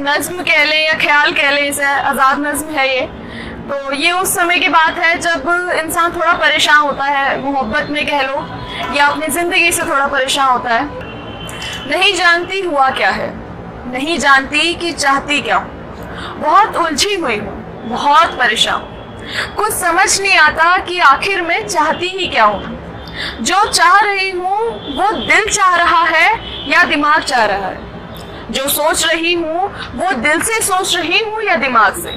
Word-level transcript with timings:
नज्म 0.00 0.42
कह 0.42 0.64
लें 0.64 0.84
या 0.84 0.92
ख्याल 0.98 1.32
कह 1.32 1.50
लें, 1.50 1.62
इसे 1.62 1.84
आज़ाद 1.84 2.38
नज्म 2.38 2.70
है 2.70 2.88
ये। 2.88 3.00
तो 3.68 3.92
ये 3.94 4.10
उस 4.12 4.34
समय 4.34 4.58
की 4.58 4.68
बात 4.68 4.98
है 4.98 5.18
जब 5.20 5.48
इंसान 5.76 6.12
थोड़ा 6.12 6.32
परेशान 6.34 6.80
होता 6.80 7.04
है, 7.04 7.40
मोहब्बत 7.42 7.90
में 7.90 8.04
कह 8.06 8.22
लो, 8.22 8.46
या 8.96 9.06
अपनी 9.06 9.26
ज़िंदगी 9.28 9.72
से 9.72 9.82
थोड़ा 9.82 10.06
परेशान 10.06 10.48
होता 10.48 10.74
है। 10.74 10.84
नहीं 11.88 12.12
जानती 12.14 12.60
हुआ 12.60 12.88
क्या 12.90 13.10
है? 13.10 13.30
नहीं 13.90 14.18
जानती 14.18 14.74
कि 14.74 14.92
चाहती 14.92 15.40
क्या 15.42 15.56
हूँ। 15.56 16.40
बहुत 16.40 16.76
उलझी 16.76 17.14
हुई 17.14 17.36
हूँ, 17.36 17.88
बहुत 17.88 18.38
परेशान 18.38 18.94
कुछ 19.56 19.72
समझ 19.72 20.20
नहीं 20.20 20.36
आता 20.38 20.76
कि 20.78 20.98
आखिर 21.00 21.42
मैं 21.42 21.66
चाहती 21.68 22.08
ही 22.08 22.26
क्या 22.28 22.44
हूँ। 22.44 22.76
जो 23.42 23.64
चाह 23.64 23.98
रही 24.00 24.30
हूँ, 24.30 24.96
वो 24.96 25.10
दिल 25.18 25.48
चाह 25.48 25.74
रहा 25.76 26.02
है 26.04 26.30
या 26.70 26.82
दिमाग 26.84 27.22
चाह 27.22 27.44
रहा 27.44 27.66
है? 27.66 27.87
जो 28.50 28.68
सोच 28.68 29.06
रही 29.06 29.32
हूँ, 29.34 29.68
वो 29.94 30.12
दिल 30.12 30.40
से 30.40 30.60
सोच 30.60 30.96
रही 30.96 31.18
हूँ 31.18 31.42
या 31.42 31.56
दिमाग 31.56 32.02
से? 32.02 32.12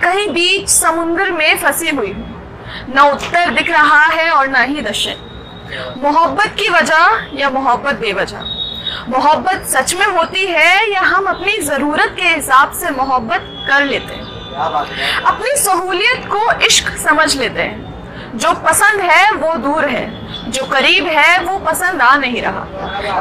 कहीं 0.00 0.28
बीच 0.28 0.68
समुद्र 0.68 1.30
में 1.30 1.58
फंसी 1.58 1.88
हुई 1.88 2.12
हूँ। 2.12 2.30
न 2.96 2.98
उत्तर 2.98 3.50
दिख 3.50 3.70
रहा 3.70 4.04
है 4.04 4.30
और 4.30 4.48
न 4.48 4.64
ही 4.64 4.80
दक्षिण 4.80 5.14
मोहब्बत 6.02 6.56
की 6.58 6.68
वजह 6.68 7.30
या 7.34 7.50
मोहब्बत 7.50 7.94
बेवजह? 7.94 8.44
मोहब्बत 9.08 9.66
सच 9.68 9.94
में 9.94 10.06
होती 10.06 10.46
है 10.46 10.92
या 10.92 11.00
हम 11.00 11.26
अपनी 11.26 11.58
ज़रूरत 11.58 12.16
के 12.16 12.22
हिसाब 12.22 12.72
से 12.72 12.90
मोहब्बत 12.90 13.40
कर 13.68 13.84
लेते 13.84 14.14
हैं? 14.14 14.22
अपनी 15.24 15.56
सहूलियत 15.56 16.26
को 16.26 16.52
इश्क 16.66 16.96
समझ 16.96 17.36
लेते 17.36 17.62
हैं। 17.62 17.93
जो 18.34 18.52
पसंद 18.52 19.00
है, 19.00 19.30
वो 19.32 19.54
दूर 19.54 19.84
है। 19.84 20.24
जो 20.50 20.64
करीब 20.64 21.06
है, 21.06 21.38
वो 21.38 21.58
पसंद 21.58 22.02
आ 22.02 22.16
नहीं 22.16 22.42
रहा। 22.42 22.66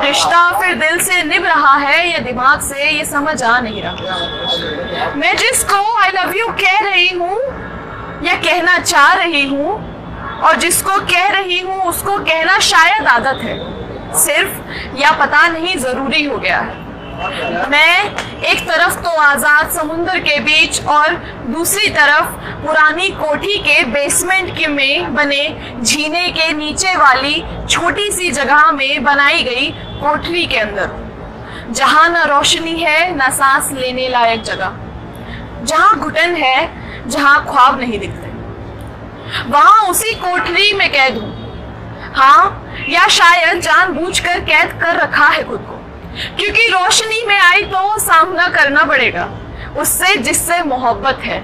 रिश्ता 0.01 0.59
फिर 0.59 0.73
दिल 0.75 0.99
से 0.99 1.23
निभ 1.23 1.45
रहा 1.45 1.73
है 1.75 2.11
या 2.11 2.19
दिमाग 2.19 2.59
से 2.59 2.89
ये 2.89 3.05
समझ 3.05 3.43
आ 3.43 3.59
नहीं 3.59 3.81
रहा। 3.83 5.13
मैं 5.15 5.35
जिसको 5.38 5.99
आई 5.99 6.11
लव 6.11 6.33
यू 6.38 6.47
कह 6.47 6.79
रही 6.79 7.09
हूँ 7.09 7.38
या 8.23 8.35
कहना 8.35 8.77
चाह 8.79 9.13
रही 9.13 9.47
हूँ 9.47 9.75
और 10.41 10.55
जिसको 10.55 10.99
कह 10.99 11.27
रही 11.27 11.59
हूँ, 11.59 11.81
उसको 11.81 12.17
कहना 12.17 12.59
शायद 12.59 13.07
आदत 13.07 13.43
है। 13.43 13.57
सिर्फ़ 14.17 14.97
या 14.97 15.11
पता 15.11 15.47
नहीं, 15.47 15.77
ज़रूरी 15.77 16.23
हो 16.23 16.38
गया 16.38 16.59
है। 16.59 16.92
मैं 17.14 18.03
एक 18.44 18.59
तरफ़ 18.67 18.95
तो 19.02 19.09
आज़ाद 19.22 19.69
समुंदर 19.72 20.19
के 20.19 20.39
बीच 20.39 20.86
और 20.86 21.14
दूसरी 21.47 21.89
तरफ़ 21.89 22.31
पुरानी 22.64 23.09
कोठी 23.09 23.58
के 23.58 23.83
बेसमेंट 23.83 24.50
के 24.58 24.67
में 24.67 25.14
बने 25.16 25.44
झीने 25.81 26.28
के 26.30 26.52
नीचे 26.53 26.95
वाली 26.95 27.44
छोटी 27.69 28.09
सी 28.11 28.31
जगह 28.31 28.72
में 28.72 29.03
बनाई 29.03 29.44
गई 29.44 29.69
कोठरी 30.02 30.45
के 30.45 30.58
अंदर। 30.58 31.73
जहाँ 31.73 32.08
न 32.09 32.23
रोशनी 32.28 32.78
है, 32.80 33.16
न 33.16 33.30
सांस 33.31 33.72
लेने 33.72 34.08
लायक 34.09 34.41
जगह। 34.41 35.66
जहाँ 35.66 36.00
घुटन 36.00 36.36
है, 36.36 37.09
जहाँ 37.09 37.45
ख्वाब 37.45 37.80
नहीं 37.80 38.00
दिखते। 38.00 38.31
वहाँ 39.50 39.88
उसी 39.89 40.14
कोठरी 40.16 40.73
में 40.73 40.89
कैद 40.91 41.17
हूँ। 41.17 41.31
हाँ 42.16 42.44
या 42.89 43.08
शायद 43.09 43.61
जानबूझकर 43.61 44.39
कैद 44.39 44.80
कर 44.81 44.95
रखा 44.95 45.28
है 45.28 45.44
खुद 45.44 45.66
को। 45.69 45.72
क्योंकि 46.39 46.67
रोशनी 46.67 47.25
में 47.28 47.39
आई 47.39 47.61
तो 47.64 47.97
सामना 48.00 48.47
करना 48.47 48.83
पड़ेगा। 48.83 49.30
उससे 49.78 50.16
जिससे 50.17 50.61
मोहब्बत 50.64 51.19
है। 51.23 51.44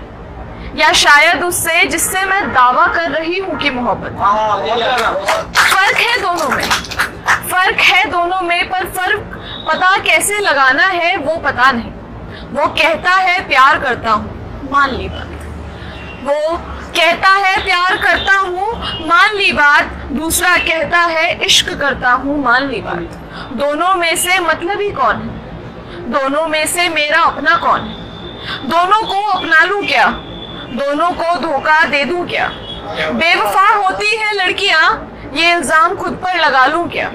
या 0.75 0.92
शायद 0.94 1.44
उससे 1.44 1.84
जिससे 1.86 2.23
मैं 2.25 2.42
दावा 2.53 2.86
कर 2.88 3.09
रही 3.12 3.40
हूँ 3.40 3.58
कि 3.59 3.70
मोहब्बत 3.70 4.12
फ़र्क 5.58 5.97
है 5.97 6.17
दोनों 6.22 6.50
में। 6.50 6.70
फ़र्क 7.50 7.80
है 7.81 8.03
दोनों 8.06 8.42
में 8.42 8.70
पर 8.70 8.86
फ़र्क 8.90 9.40
पता 9.70 9.95
कैसे 10.03 10.40
लगाना 10.40 10.86
है 10.86 11.16
वो 11.17 11.38
पता 11.38 11.72
नहीं। 11.72 11.92
वो 12.52 12.68
कहता 12.75 13.12
है 13.12 13.40
प्यार 13.47 13.79
करता 13.79 14.12
हूँ। 14.12 14.69
मान 14.72 14.90
ली 14.91 15.09
बात। 15.09 15.29
वो 16.24 16.58
कहता 16.96 17.29
है 17.38 17.63
प्यार 17.63 17.97
करता 17.97 18.38
हूँ 18.38 18.69
ली 19.49 19.55
बात, 19.55 19.93
दूसरा 20.13 20.55
कहता 20.57 20.97
है, 21.01 21.45
इश्क 21.45 21.69
करता 21.79 22.11
हूँ 22.13 22.37
मान 22.43 22.67
ली 22.69 22.81
बात। 22.81 23.55
दोनों 23.57 23.93
में 23.95 24.15
से 24.15 24.39
मतलब 24.39 24.81
ही 24.81 24.89
कौन 24.91 25.15
है? 25.15 26.11
दोनों 26.11 26.47
में 26.47 26.65
से 26.67 26.87
मेरा 26.89 27.21
अपना 27.23 27.55
कौन 27.57 27.81
है? 27.81 27.93
दोनों 28.69 29.01
को 29.07 29.25
अपना 29.29 29.63
लू 29.65 29.81
क्या? 29.81 30.05
दोनों 30.75 31.09
को 31.11 31.35
धोखा 31.39 31.83
दे 31.85 32.03
दूँ 32.05 32.25
क्या? 32.27 32.47
बेवफा 33.13 33.67
होती 33.75 34.15
है 34.17 34.33
लड़कियाँ, 34.35 34.85
ये 35.33 35.53
इल्ज़ाम 35.53 35.95
खुद 35.95 36.21
पर 36.23 36.39
लगा 36.39 36.66
लूँ 36.66 36.87
क्या? 36.89 37.11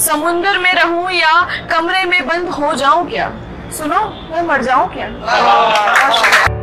समुंदर 0.00 0.58
में 0.58 0.72
रहूँ 0.74 1.10
या 1.12 1.40
कमरे 1.70 2.04
में 2.04 2.26
बंद 2.26 2.48
हो 2.50 2.74
जाऊँ 2.74 3.08
क्या? 3.10 3.32
सुनो, 3.78 4.06
मैं 4.30 4.42
मर 4.42 4.62
जाऊँ 4.62 4.94
क्या? 4.94 6.58